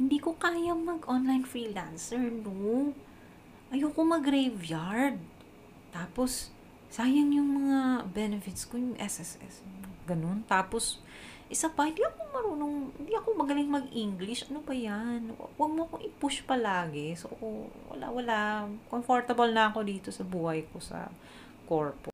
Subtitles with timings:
[0.00, 2.96] hindi ko kaya mag-online freelancer, no?
[3.68, 5.20] Ayoko mag-graveyard.
[5.92, 6.48] Tapos,
[6.88, 9.60] sayang yung mga benefits ko, yung SSS.
[10.08, 10.40] Ganun.
[10.48, 11.04] Tapos,
[11.52, 14.48] isa pa, hindi ako marunong, hindi ako magaling mag-English.
[14.48, 15.36] Ano ba yan?
[15.36, 17.12] Huwag mo akong i-push palagi.
[17.20, 17.28] So,
[17.92, 18.38] wala, wala.
[18.88, 21.12] Comfortable na ako dito sa buhay ko sa
[21.68, 22.08] corpo.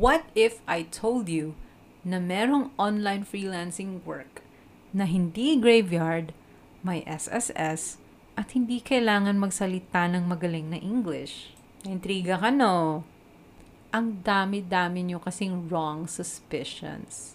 [0.00, 1.52] What if I told you
[2.08, 4.47] na merong online freelancing work
[4.92, 6.32] na hindi graveyard,
[6.80, 8.00] may SSS,
[8.38, 11.52] at hindi kailangan magsalita ng magaling na English?
[11.84, 13.04] Intriga ka, no?
[13.90, 17.34] Ang dami-dami nyo kasing wrong suspicions.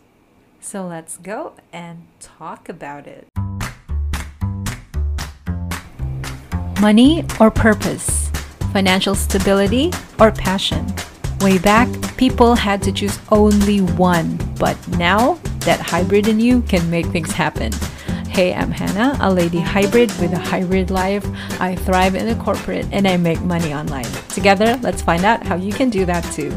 [0.63, 3.27] So let's go and talk about it.
[6.79, 8.31] Money or purpose?
[8.71, 10.87] Financial stability or passion?
[11.43, 15.35] Way back, people had to choose only one, but now
[15.65, 17.71] that hybrid in you can make things happen.
[18.29, 21.25] Hey, I'm Hannah, a lady hybrid with a hybrid life.
[21.61, 24.11] I thrive in the corporate and I make money online.
[24.29, 26.51] Together, let's find out how you can do that too.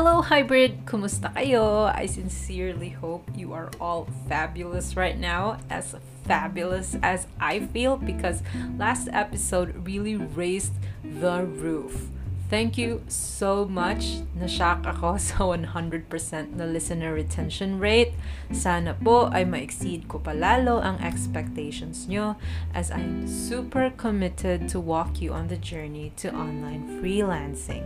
[0.00, 0.88] Hello, hybrid!
[0.88, 1.84] Kumusta kayo?
[1.92, 5.92] I sincerely hope you are all fabulous right now, as
[6.24, 8.40] fabulous as I feel, because
[8.80, 10.72] last episode really raised
[11.04, 12.08] the roof.
[12.48, 14.24] Thank you so much.
[14.34, 15.68] Nashock ako sa 100%
[16.56, 18.16] na listener retention rate.
[18.56, 22.40] Sana po ay ma-exceed ko palalo ang expectations nyo
[22.72, 27.84] as I'm super committed to walk you on the journey to online freelancing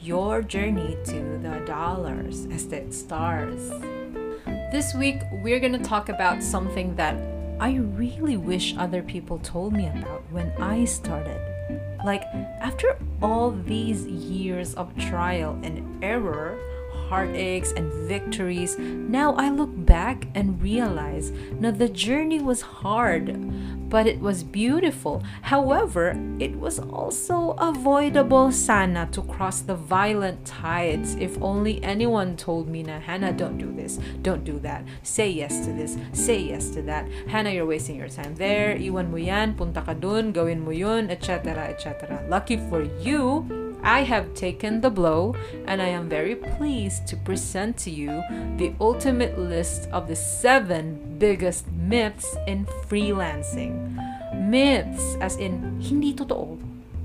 [0.00, 3.70] your journey to the dollars as it stars.
[4.72, 7.16] This week, we're going to talk about something that
[7.58, 11.40] I really wish other people told me about when I started.
[12.04, 12.22] Like,
[12.60, 16.58] after all these years of trial and error,
[17.08, 23.36] heartaches and victories, now I look back and realize that the journey was hard,
[23.88, 25.22] but it was beautiful.
[25.42, 32.68] However, it was also avoidable sana to cross the violent tides if only anyone told
[32.68, 34.84] me na Hannah don't do this, don't do that.
[35.02, 37.06] Say yes to this, say yes to that.
[37.28, 38.76] Hannah, you're wasting your time there.
[38.76, 41.54] Iwan mo yan, punta ka dun, gawin mo yun, etc.
[41.70, 42.24] etc.
[42.28, 45.36] Lucky for you, I have taken the blow
[45.70, 48.18] and I am very pleased to present to you
[48.58, 53.94] the ultimate list of the seven biggest myths in freelancing.
[54.34, 56.58] Myths, as in, hindi totoo.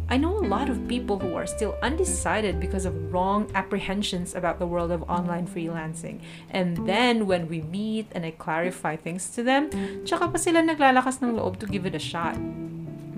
[0.09, 4.58] I know a lot of people who are still undecided because of wrong apprehensions about
[4.58, 6.20] the world of online freelancing.
[6.50, 9.70] And then when we meet and I clarify things to them,
[10.03, 12.36] tsaka pa sila naglalakas ng loob to give it a shot.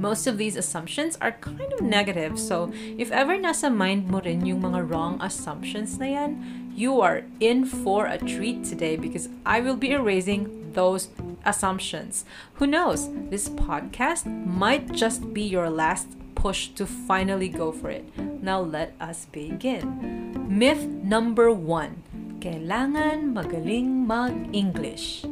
[0.04, 2.36] Most of these assumptions are kind of negative.
[2.36, 6.32] So, if ever nasa mind mo rin yung mga wrong assumptions na yan,
[6.76, 11.08] you are in for a treat today because I will be erasing those
[11.48, 12.28] assumptions.
[12.60, 13.08] Who knows?
[13.32, 18.04] This podcast might just be your last push to finally go for it.
[18.44, 20.36] Now let us begin.
[20.52, 22.04] Myth number one.
[22.44, 25.24] Kailangan magaling mag-English.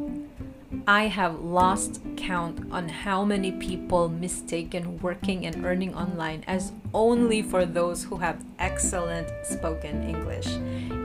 [0.88, 7.42] I have lost count on how many people mistaken working and earning online as only
[7.42, 10.46] for those who have excellent spoken English.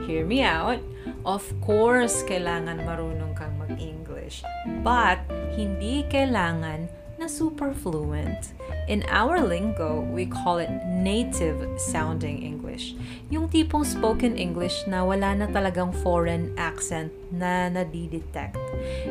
[0.05, 0.77] Hear me out.
[1.25, 4.45] Of course, kailangan marunong kang mag-English.
[4.85, 5.25] But,
[5.57, 6.85] hindi kailangan
[7.17, 8.53] na super fluent.
[8.87, 12.95] In our lingo, we call it native sounding English.
[13.33, 18.55] Yung tipong spoken English na wala na talagang foreign accent na nadidetect.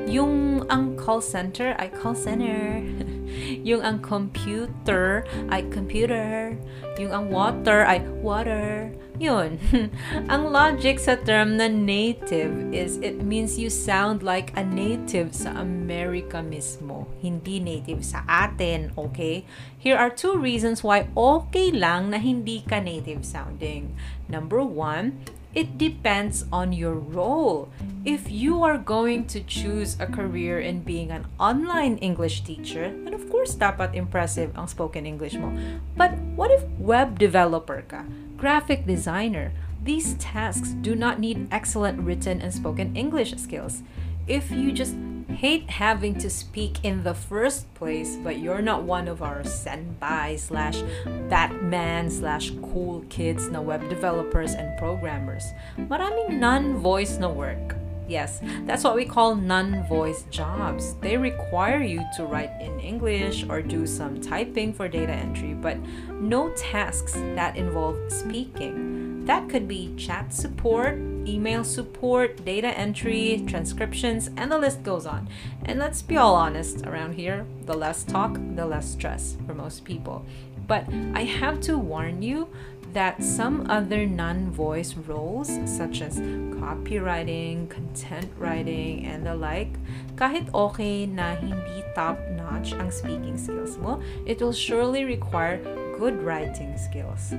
[0.08, 2.80] Yung ang call center ay call center.
[3.68, 6.56] yung ang computer ay computer.
[6.96, 8.92] Yung ang water ay water.
[9.16, 9.56] Yun.
[10.32, 15.56] ang logic sa term na native is it means you sound like a native sa
[15.56, 17.08] America mismo.
[17.24, 19.48] Hindi native sa atin, okay?
[19.80, 23.96] Here are two reasons why okay lang na hindi ka native sounding.
[24.28, 25.16] Number one,
[25.56, 27.72] it depends on your role.
[28.04, 33.16] If you are going to choose a career in being an online English teacher, then
[33.16, 35.48] of course dapat impressive ang spoken English mo.
[35.96, 38.04] But what if web developer ka?
[38.36, 43.82] graphic designer, these tasks do not need excellent written and spoken English skills.
[44.26, 44.96] If you just
[45.30, 50.38] hate having to speak in the first place, but you're not one of our senpai
[50.38, 50.82] slash
[51.28, 55.44] Batman slash cool kids na web developers and programmers,
[55.78, 57.76] maraming non-voice na work.
[58.08, 60.94] Yes, that's what we call non voice jobs.
[61.02, 65.78] They require you to write in English or do some typing for data entry, but
[66.10, 69.24] no tasks that involve speaking.
[69.26, 75.28] That could be chat support, email support, data entry, transcriptions, and the list goes on.
[75.64, 79.84] And let's be all honest around here the less talk, the less stress for most
[79.84, 80.24] people.
[80.66, 82.48] But I have to warn you
[82.92, 86.18] that some other non voice roles, such as
[86.56, 89.76] copywriting, content writing, and the like,
[90.16, 95.60] kahit okay na hindi top notch ang speaking skills mo, it will surely require
[96.00, 97.36] good writing skills.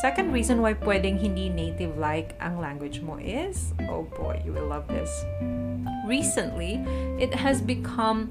[0.00, 4.84] Second reason why pwedeng hindi native-like ang language mo is, oh boy, you will love
[4.92, 5.08] this.
[6.04, 6.84] Recently,
[7.16, 8.28] it has become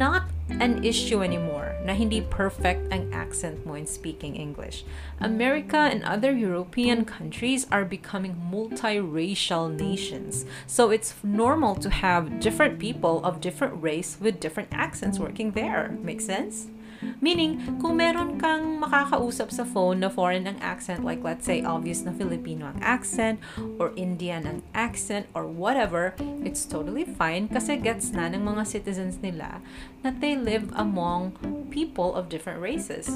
[0.00, 4.84] not an issue anymore na hindi perfect ang accent mo in speaking English.
[5.18, 10.46] America and other European countries are becoming multiracial nations.
[10.66, 15.90] So it's normal to have different people of different race with different accents working there.
[16.02, 16.70] Make sense?
[17.20, 22.04] Meaning, kung meron kang makakausap sa phone na foreign ang accent, like let's say obvious
[22.04, 23.40] na Filipino ang accent,
[23.80, 26.14] or Indian ang accent, or whatever,
[26.44, 29.60] it's totally fine kasi gets na ng mga citizens nila
[30.04, 31.32] that they live among
[31.68, 33.08] people of different races.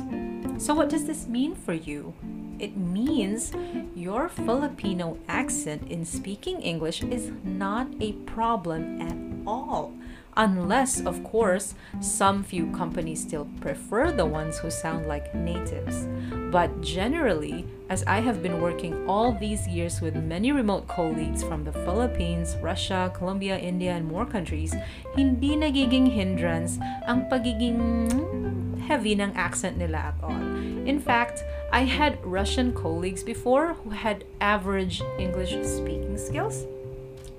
[0.59, 2.13] So what does this mean for you?
[2.59, 3.51] It means
[3.95, 9.94] your Filipino accent in speaking English is not a problem at all
[10.37, 16.07] unless, of course, some few companies still prefer the ones who sound like natives.
[16.51, 21.65] But generally, as I have been working all these years with many remote colleagues from
[21.65, 24.75] the Philippines, Russia, Colombia, India, and more countries,
[25.15, 30.41] hindi nagiging hindrance ang pagiging hmm, heavy ng accent nila at all.
[30.87, 36.65] In fact, I had Russian colleagues before who had average English speaking skills,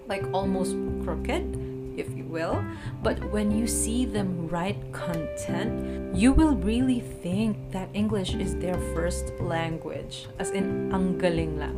[0.07, 1.64] like almost crooked
[1.97, 2.63] if you will.
[3.03, 8.77] But when you see them write content, you will really think that English is their
[8.93, 11.75] first language, as in ang galing lang.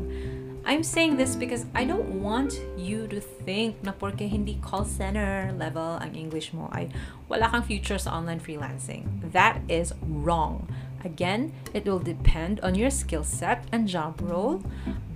[0.67, 5.55] I'm saying this because I don't want you to think na porque hindi call center
[5.55, 6.91] level ang English mo ay
[7.31, 9.07] wala kang future sa online freelancing.
[9.31, 10.67] That is wrong.
[11.03, 14.63] Again, it will depend on your skill set and job role,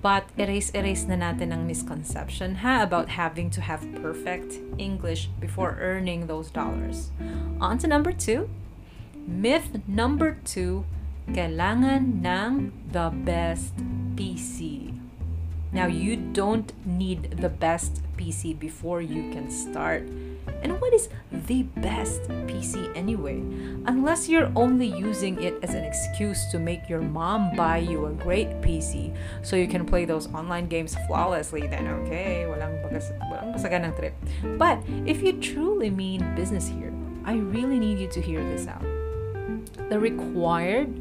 [0.01, 6.25] but erase-erase na natin ang misconception ha about having to have perfect English before earning
[6.25, 7.12] those dollars.
[7.60, 8.50] On to number two.
[9.25, 10.86] Myth number two,
[11.30, 13.77] kailangan ng the best
[14.18, 14.92] PC.
[15.72, 20.04] Now, you don't need the best PC before you can start.
[20.62, 21.10] And what is
[21.48, 23.42] the best PC anyway?
[23.86, 28.12] Unless you're only using it as an excuse to make your mom buy you a
[28.12, 33.54] great PC so you can play those online games flawlessly, then okay, walang, bagas, walang
[33.58, 34.14] basagan ng trip.
[34.58, 36.94] But if you truly mean business here,
[37.26, 38.86] I really need you to hear this out.
[39.90, 40.94] The required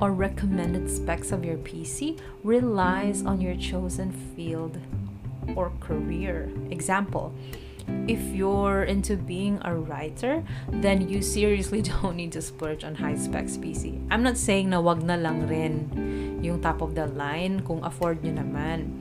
[0.00, 4.78] or recommended specs of your PC relies on your chosen field
[5.56, 6.50] or career.
[6.70, 7.34] Example,
[8.08, 13.16] if you're into being a writer, then you seriously don't need to splurge on high
[13.16, 14.00] specs PC.
[14.10, 15.92] I'm not saying na wag na lang rin
[16.42, 18.96] yung top of the line kung afford nyo naman.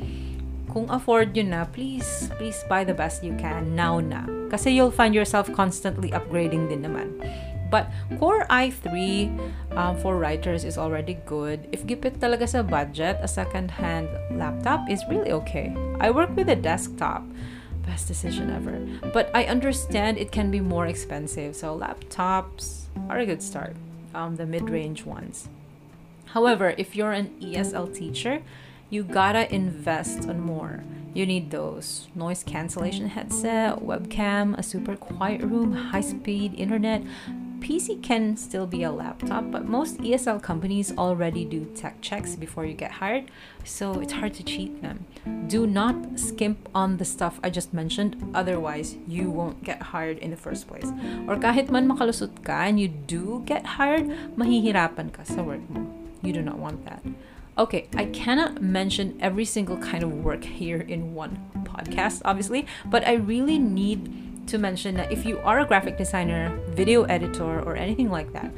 [0.68, 4.28] Kung afford nyo na, please, please buy the best you can now na.
[4.52, 7.16] Kasi you'll find yourself constantly upgrading din naman.
[7.68, 8.88] But Core i3
[9.76, 11.68] um, for writers is already good.
[11.72, 14.08] If gipit talaga sa budget, a second-hand
[14.40, 15.76] laptop is really okay.
[16.00, 17.28] I work with a desktop.
[17.88, 19.10] Best decision ever.
[19.12, 23.76] But I understand it can be more expensive, so laptops are a good start.
[24.14, 25.50] Um, the mid-range ones.
[26.26, 28.44] However, if you're an ESL teacher,
[28.90, 30.84] you gotta invest on more.
[31.14, 37.02] You need those noise cancellation headset, webcam, a super quiet room, high speed internet,
[37.60, 42.66] PC can still be a laptop, but most ESL companies already do tech checks before
[42.66, 43.32] you get hired,
[43.64, 45.06] so it's hard to cheat them.
[45.48, 50.32] Do not skimp on the stuff I just mentioned, otherwise you won't get hired in
[50.32, 50.88] the first place.
[51.28, 55.88] Or kahit man makalusot ka and you do get hired, mahihirapan ka sa work mo.
[56.22, 57.04] You do not want that.
[57.58, 63.02] Okay, I cannot mention every single kind of work here in one podcast, obviously, but
[63.08, 67.76] I really need to mention that if you are a graphic designer, video editor, or
[67.76, 68.52] anything like that,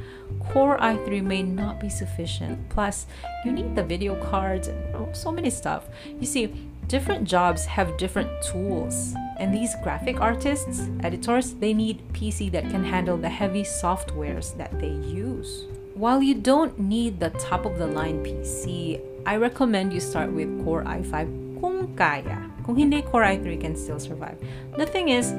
[0.50, 2.68] Core i3 may not be sufficient.
[2.68, 3.06] Plus,
[3.44, 5.88] you need the video cards and so many stuff.
[6.18, 6.46] You see,
[6.86, 9.14] different jobs have different tools.
[9.38, 14.78] And these graphic artists, editors, they need PC that can handle the heavy softwares that
[14.80, 15.66] they use.
[15.94, 20.48] While you don't need the top of the line PC, I recommend you start with
[20.64, 22.50] Core i5 kung kaya.
[22.64, 24.38] Kung hindi, Core i3 can still survive.
[24.76, 25.32] The thing is,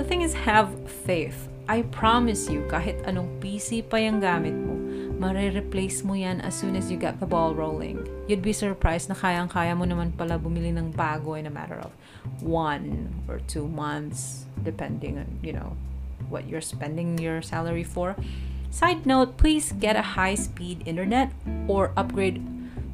[0.00, 0.72] the thing is have
[1.04, 1.52] faith.
[1.68, 4.72] I promise you, kahit anong PC pa yung gamit mo,
[5.20, 8.00] mare-replace mo yan as soon as you get the ball rolling.
[8.24, 11.92] You'd be surprised na kayang-kaya mo naman pala bumili ng bago in a matter of
[12.40, 15.76] one or two months, depending on, you know,
[16.32, 18.16] what you're spending your salary for.
[18.72, 21.28] Side note, please get a high-speed internet
[21.68, 22.40] or upgrade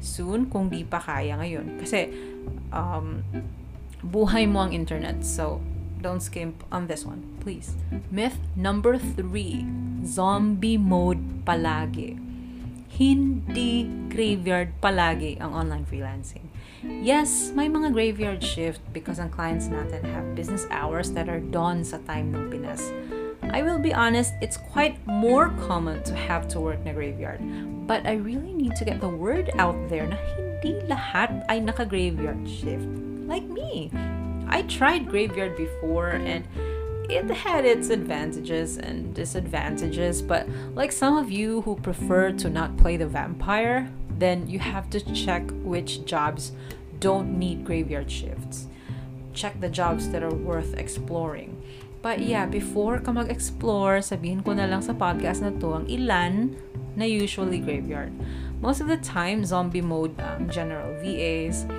[0.03, 1.79] soon kung di pa kaya ngayon.
[1.79, 2.11] Kasi,
[2.75, 3.23] um,
[4.03, 5.23] buhay mo ang internet.
[5.23, 5.63] So,
[6.01, 7.73] don't skimp on this one, please.
[8.11, 9.65] Myth number three,
[10.05, 12.19] zombie mode palagi.
[12.87, 16.49] Hindi graveyard palagi ang online freelancing.
[16.85, 21.83] Yes, may mga graveyard shift because ang clients natin have business hours that are dawn
[21.83, 22.93] sa time ng Pinas.
[23.53, 27.39] I will be honest, it's quite more common to have to work na graveyard.
[27.87, 32.43] But I really need to get the word out there na hindi lahat ay naka-graveyard
[32.43, 32.87] shift.
[33.27, 33.91] Like me.
[34.49, 36.47] I tried graveyard before and
[37.09, 42.75] it had its advantages and disadvantages, but like some of you who prefer to not
[42.77, 46.51] play the vampire, then you have to check which jobs
[46.99, 48.67] don't need graveyard shifts.
[49.33, 51.61] Check the jobs that are worth exploring.
[52.01, 56.55] But yeah, before ka mag-explore, sabihin ko na lang sa podcast na to ang ilan
[56.97, 58.11] na usually graveyard.
[58.61, 61.69] Most of the time, zombie mode um, general VAs,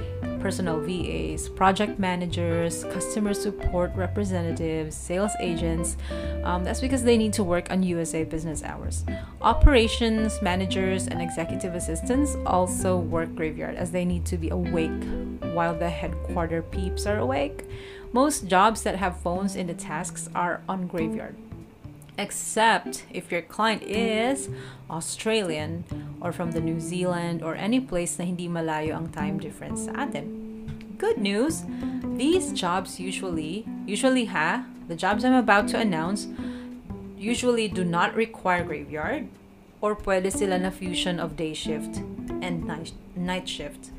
[0.40, 5.96] personal VAs, project managers, customer support representatives, sales agents.
[6.44, 9.04] Um, that's because they need to work on USA business hours.
[9.42, 14.90] Operations managers and executive assistants also work graveyard as they need to be awake
[15.54, 17.64] while the headquarter peeps are awake.
[18.12, 21.36] Most jobs that have phones in the tasks are on graveyard.
[22.16, 24.48] Except if your client is
[24.90, 25.84] Australian
[26.20, 30.06] or from the New Zealand or any place na hindi malayo ang time difference sa
[30.08, 30.38] atin.
[30.98, 31.62] Good news,
[32.18, 36.26] these jobs usually, usually ha, the jobs I'm about to announce
[37.16, 39.28] usually do not require graveyard
[39.80, 42.02] or pwede sila na fusion of day shift
[42.42, 43.90] and night, night shift.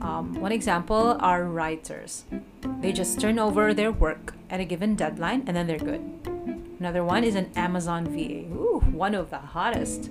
[0.00, 2.24] Um, one example are writers.
[2.80, 6.00] They just turn over their work at a given deadline and then they're good.
[6.80, 8.48] Another one is an Amazon VA.
[8.48, 10.08] Ooh, one of the hottest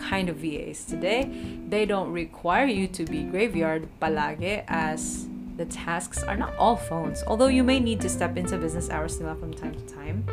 [0.00, 1.30] kind of VAs today.
[1.68, 7.22] They don't require you to be graveyard palage as the tasks are not all phones.
[7.26, 10.24] Although you may need to step into business hours from time to time,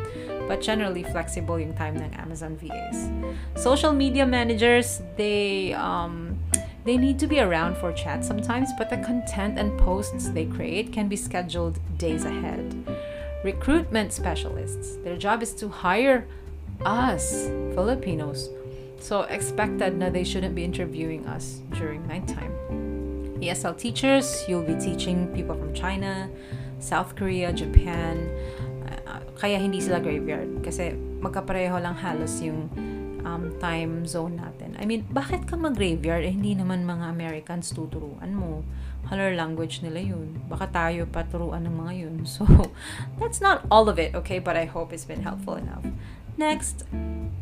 [0.48, 3.10] but generally flexible yung time ng Amazon VAs.
[3.54, 6.38] Social media managers, they um
[6.84, 10.90] they need to be around for chat sometimes, but the content and posts they create
[10.90, 12.64] can be scheduled days ahead
[13.44, 14.96] recruitment specialists.
[15.04, 16.26] Their job is to hire
[16.84, 18.50] us, Filipinos.
[18.98, 22.52] So expected na they shouldn't be interviewing us during nighttime.
[23.38, 26.28] ESL teachers, you'll be teaching people from China,
[26.82, 28.26] South Korea, Japan.
[29.06, 32.66] Uh, kaya hindi sila graveyard kasi magkapareho lang halos yung
[33.22, 34.74] um, time zone natin.
[34.78, 36.26] I mean, bakit ka mag-graveyard?
[36.26, 38.66] Eh, hindi naman mga Americans tuturuan mo
[39.08, 40.36] color language nila yun.
[40.52, 42.16] Baka tayo paturuan ng mga yun.
[42.28, 42.44] So,
[43.20, 44.38] that's not all of it, okay?
[44.38, 45.84] But I hope it's been helpful enough.
[46.36, 46.84] Next,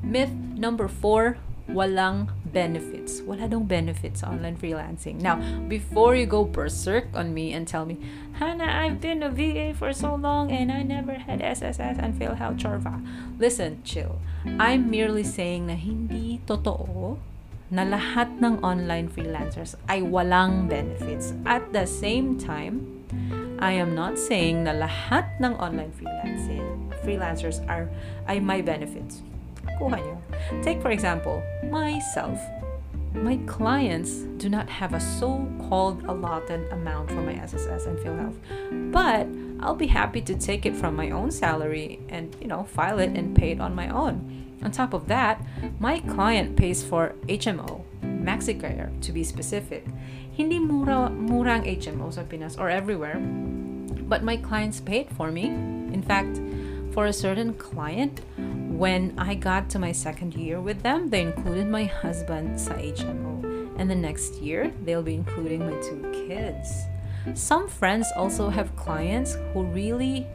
[0.07, 1.37] myth number four,
[1.69, 3.21] walang benefits.
[3.21, 5.21] Wala dong benefits online freelancing.
[5.21, 5.37] Now,
[5.69, 7.99] before you go berserk on me and tell me,
[8.39, 12.63] Hannah, I've been a VA for so long and I never had SSS and PhilHealth
[12.63, 13.03] Chorva.
[13.39, 14.23] Listen, chill.
[14.59, 17.19] I'm merely saying na hindi totoo
[17.67, 21.35] na lahat ng online freelancers ay walang benefits.
[21.43, 23.05] At the same time,
[23.59, 25.91] I am not saying na lahat ng online
[27.03, 27.91] freelancers are
[28.31, 29.27] ay may benefits.
[29.79, 30.17] Kuha nyo.
[30.63, 32.41] Take for example, myself.
[33.15, 38.37] My clients do not have a so-called allotted amount for my SSS and PhilHealth,
[38.93, 39.27] but
[39.65, 43.17] I'll be happy to take it from my own salary and you know file it
[43.17, 44.21] and pay it on my own.
[44.63, 45.41] On top of that,
[45.81, 49.87] my client pays for HMO, MaxiCare to be specific.
[50.33, 53.17] Hindi mura murang HMO sa Pinas or everywhere,
[54.09, 55.47] but my clients paid for me.
[55.47, 56.41] In fact,
[56.93, 58.21] for a certain client,
[58.77, 63.41] when I got to my second year with them, they included my husband sa HMO.
[63.81, 66.85] And the next year, they'll be including my two kids.
[67.35, 70.27] Some friends also have clients who really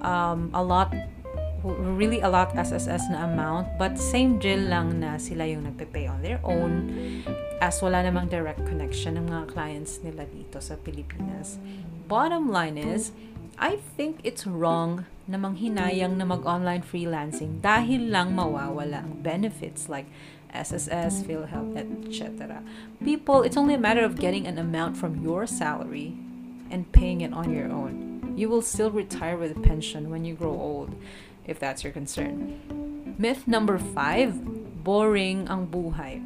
[0.00, 0.92] um, a lot
[1.64, 6.20] really a lot SSS na amount but same drill lang na sila yung nagpe-pay on
[6.20, 6.92] their own
[7.64, 11.56] as wala namang direct connection ng mga clients nila dito sa Pilipinas.
[12.04, 13.16] Bottom line is,
[13.58, 20.10] I think it's wrong na manghinayang na mag-online freelancing dahil lang mawawala ang benefits like
[20.50, 22.62] SSS, PhilHealth, etc.
[23.02, 26.14] People, it's only a matter of getting an amount from your salary
[26.70, 28.34] and paying it on your own.
[28.36, 30.94] You will still retire with a pension when you grow old,
[31.46, 32.58] if that's your concern.
[33.18, 34.34] Myth number five,
[34.82, 36.18] boring ang buhay.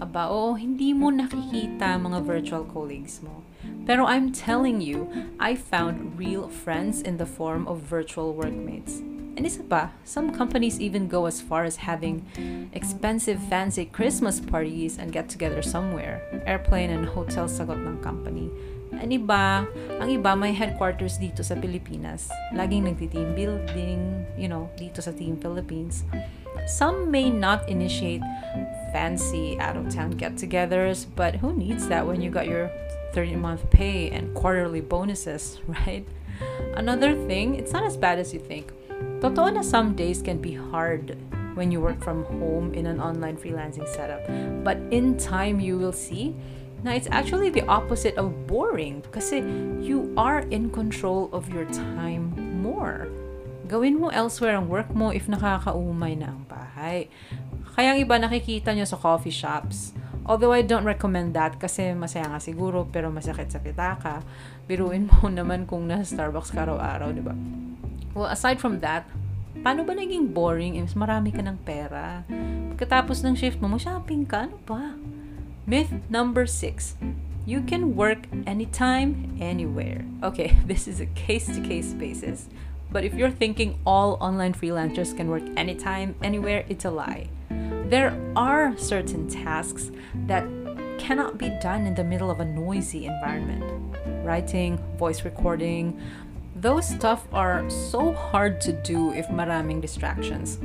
[0.00, 3.44] Aba, oh, hindi mo nakikita mga virtual colleagues mo.
[3.86, 5.08] Pero I'm telling you,
[5.38, 9.02] I found real friends in the form of virtual workmates.
[9.36, 12.26] And isa pa, some companies even go as far as having
[12.74, 16.20] expensive fancy Christmas parties and get together somewhere.
[16.44, 18.52] Airplane and hotel sagot ng company.
[18.90, 19.64] Ang iba,
[20.02, 22.28] ang iba may headquarters dito sa Pilipinas.
[22.52, 26.04] Laging nagti-team building, you know, dito sa Team Philippines.
[26.66, 28.20] Some may not initiate
[28.92, 32.68] fancy out-of-town get-togethers, but who needs that when you got your
[33.12, 36.06] 30-month pay and quarterly bonuses, right?
[36.74, 38.72] Another thing, it's not as bad as you think.
[39.20, 41.16] Totoo na some days can be hard
[41.54, 44.24] when you work from home in an online freelancing setup.
[44.64, 46.34] But in time, you will see
[46.80, 49.44] na it's actually the opposite of boring kasi
[49.80, 52.32] you are in control of your time
[52.64, 53.08] more.
[53.68, 57.12] Gawin mo elsewhere ang work mo if nakakaumay na ang bahay.
[57.76, 59.94] Kaya ang iba nakikita nyo sa coffee shops.
[60.30, 64.22] Although I don't recommend that kasi masaya nga siguro pero masakit sa pitaka.
[64.70, 67.34] Biruin mo naman kung nasa Starbucks ka araw-araw, di ba?
[68.14, 69.10] Well, aside from that,
[69.66, 72.22] paano ba naging boring if marami ka ng pera?
[72.70, 74.94] Pagkatapos ng shift mo, mag-shopping ka, ano ba?
[75.66, 76.94] Myth number six.
[77.42, 80.06] You can work anytime, anywhere.
[80.22, 82.46] Okay, this is a case-to-case basis.
[82.94, 87.34] But if you're thinking all online freelancers can work anytime, anywhere, it's a lie.
[87.90, 89.90] There are certain tasks
[90.28, 90.46] that
[90.96, 93.64] cannot be done in the middle of a noisy environment.
[94.24, 96.00] Writing, voice recording,
[96.54, 100.60] those stuff are so hard to do if maraming distractions.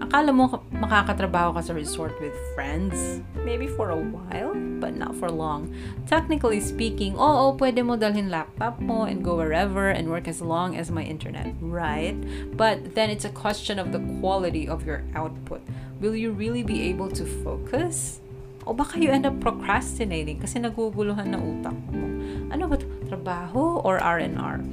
[0.00, 5.28] Akala mo makakatrabaho ka sa resort with friends, maybe for a while, but not for
[5.28, 5.68] long.
[6.08, 10.72] Technically speaking, oo, pwede mo dalhin laptop mo and go wherever and work as long
[10.72, 12.16] as my internet, right?
[12.56, 15.60] But then it's a question of the quality of your output.
[16.00, 18.24] Will you really be able to focus?
[18.64, 22.08] O baka you end up procrastinating kasi naguguluhan na utak mo.
[22.48, 22.88] Ano ba to?
[23.04, 24.64] Trabaho or R&R?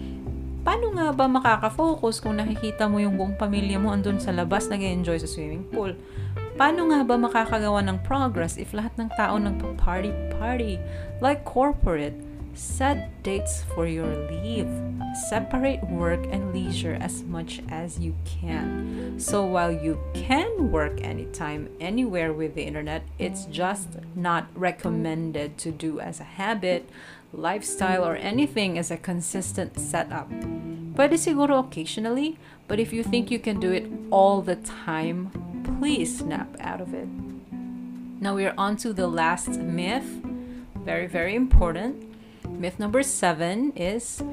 [0.68, 4.84] Paano nga ba makaka-focus kung nakikita mo yung buong pamilya mo andun sa labas nag
[4.84, 5.96] enjoy sa swimming pool?
[6.60, 10.76] Paano nga ba makakagawa ng progress if lahat ng tao nagpa-party-party?
[11.24, 12.20] Like corporate,
[12.52, 14.68] set dates for your leave.
[15.32, 19.16] Separate work and leisure as much as you can.
[19.16, 25.72] So while you can work anytime, anywhere with the internet, it's just not recommended to
[25.72, 26.92] do as a habit
[27.38, 30.28] lifestyle, or anything as a consistent setup.
[30.98, 35.30] Pwede siguro occasionally, but if you think you can do it all the time,
[35.78, 37.08] please snap out of it.
[38.20, 40.26] Now we are on to the last myth.
[40.82, 42.02] Very, very important.
[42.50, 44.26] Myth number seven is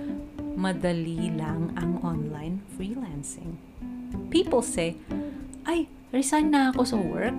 [0.57, 3.61] madali lang ang online freelancing.
[4.33, 4.97] People say,
[5.69, 7.37] ay, resign na ako sa work.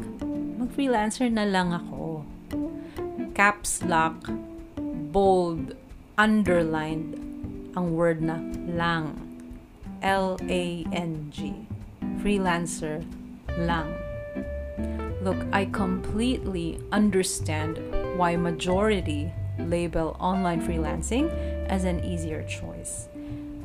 [0.61, 2.21] Mag-freelancer na lang ako.
[3.33, 4.29] Caps lock
[5.15, 5.71] bold,
[6.19, 7.15] underlined
[7.79, 8.35] ang word na
[8.67, 9.15] lang.
[10.03, 11.39] L-A-N-G.
[12.19, 12.99] Freelancer
[13.63, 13.95] lang.
[15.23, 17.79] Look, I completely understand
[18.19, 21.31] why majority label online freelancing
[21.71, 23.07] as an easier choice.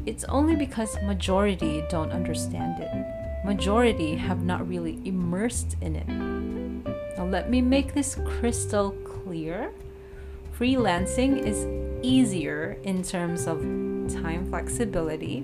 [0.07, 2.95] It's only because majority don't understand it.
[3.43, 6.07] Majority have not really immersed in it.
[7.19, 9.75] Now let me make this crystal clear
[10.61, 11.67] freelancing is
[12.03, 13.63] easier in terms of
[14.13, 15.43] time flexibility,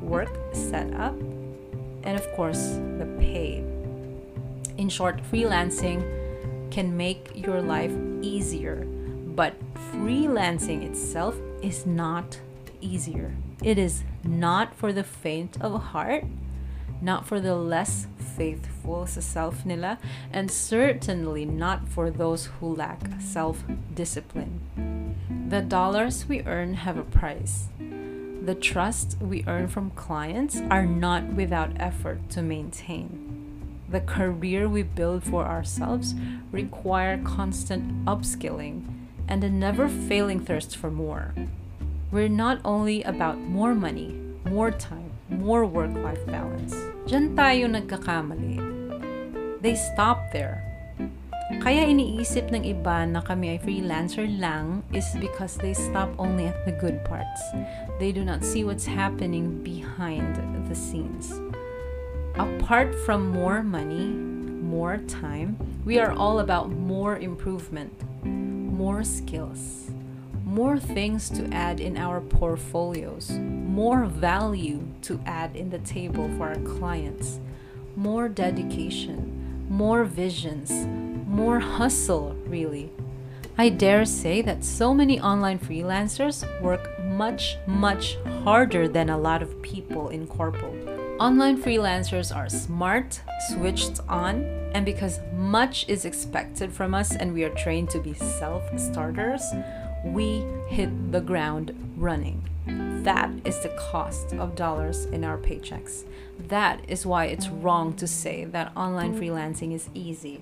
[0.00, 1.14] work setup,
[2.04, 3.64] and of course, the pay.
[4.78, 6.00] In short, freelancing
[6.70, 7.90] can make your life
[8.22, 8.86] easier,
[9.34, 9.54] but
[9.90, 12.38] freelancing itself is not
[12.80, 13.34] easier.
[13.64, 16.22] It is not for the faint of heart
[17.00, 18.06] not for the less
[18.36, 19.98] faithful sa self nila,
[20.32, 24.60] and certainly not for those who lack self-discipline.
[25.48, 27.68] The dollars we earn have a price.
[27.78, 33.26] The trust we earn from clients are not without effort to maintain.
[33.88, 36.14] The career we build for ourselves
[36.52, 38.84] require constant upskilling
[39.28, 41.34] and a never failing thirst for more.
[42.10, 46.74] We're not only about more money, more time, more work-life balance.
[47.06, 48.62] Diyan tayo nagkakamali.
[49.62, 50.62] They stop there.
[51.62, 56.58] Kaya iniisip ng iba na kami ay freelancer lang is because they stop only at
[56.66, 57.42] the good parts.
[58.02, 61.34] They do not see what's happening behind the scenes.
[62.38, 64.10] Apart from more money,
[64.62, 67.94] more time, we are all about more improvement,
[68.26, 69.90] more skills,
[70.46, 76.48] more things to add in our portfolios, more value to add in the table for
[76.48, 77.40] our clients,
[77.96, 80.70] more dedication, more visions,
[81.28, 82.90] more hustle, really.
[83.58, 89.42] I dare say that so many online freelancers work much, much harder than a lot
[89.42, 90.96] of people in corporate.
[91.18, 97.44] Online freelancers are smart, switched on, and because much is expected from us and we
[97.44, 99.42] are trained to be self starters,
[100.04, 102.48] we hit the ground running.
[103.04, 106.04] That is the cost of dollars in our paychecks.
[106.38, 110.40] That is why it's wrong to say that online freelancing is easy.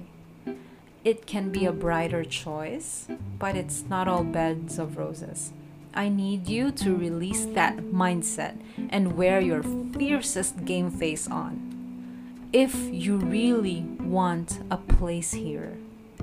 [1.04, 3.06] It can be a brighter choice,
[3.38, 5.52] but it's not all beds of roses.
[5.92, 12.48] I need you to release that mindset and wear your fiercest game face on.
[12.52, 15.76] If you really want a place here,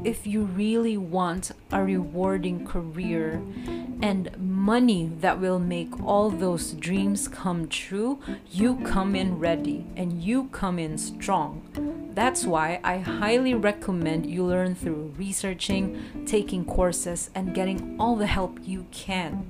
[0.04, 3.42] if you really want a rewarding career
[4.02, 10.24] and money that will make all those dreams come true, you come in ready and
[10.24, 12.01] you come in strong.
[12.14, 18.28] That's why I highly recommend you learn through researching, taking courses, and getting all the
[18.28, 19.46] help you can.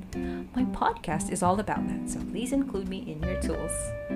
[0.55, 3.71] My podcast is all about that, so please include me in your tools.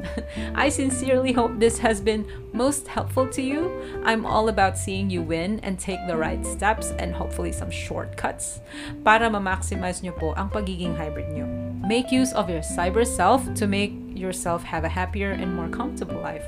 [0.55, 3.71] I sincerely hope this has been most helpful to you.
[4.03, 8.59] I'm all about seeing you win and take the right steps and hopefully some shortcuts
[9.03, 11.49] para ma-maximize nyo po ang pagiging hybrid nyo.
[11.81, 16.21] Make use of your cyber self to make yourself have a happier and more comfortable
[16.21, 16.45] life.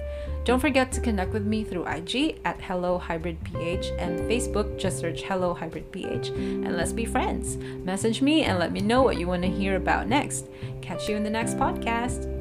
[0.48, 4.98] Don't forget to connect with me through IG at Hello Hybrid PH and Facebook, just
[4.98, 7.58] search Hello Hybrid PH and let's be friends.
[7.58, 10.48] Message me and let me know what you want to hear about next.
[10.82, 12.37] Catch you in the next podcast.